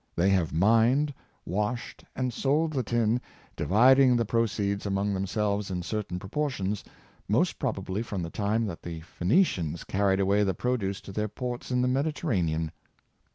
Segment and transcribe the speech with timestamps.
[0.15, 1.13] They have mined,
[1.45, 3.21] washed, and sold the tin,
[3.55, 6.83] dividing the proceeds among them selves in certain proportions—
[7.37, 11.69] most probably from the time that the Phoenicians carried away the produce to their ports
[11.69, 12.71] in the Mediterranean.